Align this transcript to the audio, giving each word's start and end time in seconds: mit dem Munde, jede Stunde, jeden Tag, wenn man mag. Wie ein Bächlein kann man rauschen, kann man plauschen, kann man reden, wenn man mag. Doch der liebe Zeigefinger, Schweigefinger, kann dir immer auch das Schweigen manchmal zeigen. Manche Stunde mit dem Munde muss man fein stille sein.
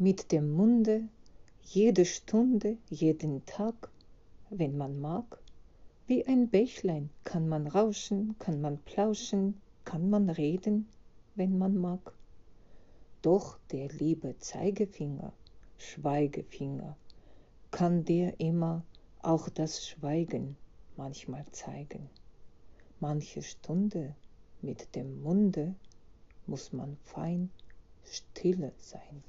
mit 0.00 0.30
dem 0.30 0.52
Munde, 0.52 1.08
jede 1.62 2.04
Stunde, 2.04 2.78
jeden 2.88 3.44
Tag, 3.46 3.90
wenn 4.48 4.76
man 4.76 5.00
mag. 5.00 5.42
Wie 6.06 6.24
ein 6.24 6.48
Bächlein 6.48 7.10
kann 7.24 7.48
man 7.48 7.66
rauschen, 7.66 8.36
kann 8.38 8.60
man 8.60 8.78
plauschen, 8.78 9.60
kann 9.84 10.08
man 10.08 10.30
reden, 10.30 10.88
wenn 11.34 11.58
man 11.58 11.76
mag. 11.76 12.14
Doch 13.22 13.58
der 13.72 13.88
liebe 13.88 14.38
Zeigefinger, 14.38 15.32
Schweigefinger, 15.78 16.96
kann 17.72 18.04
dir 18.04 18.38
immer 18.38 18.84
auch 19.20 19.48
das 19.48 19.84
Schweigen 19.84 20.56
manchmal 20.96 21.44
zeigen. 21.50 22.08
Manche 23.00 23.42
Stunde 23.42 24.14
mit 24.62 24.94
dem 24.94 25.22
Munde 25.22 25.74
muss 26.46 26.72
man 26.72 26.96
fein 27.02 27.50
stille 28.04 28.72
sein. 28.78 29.24